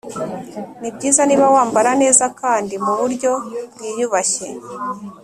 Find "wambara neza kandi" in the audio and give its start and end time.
1.55-2.73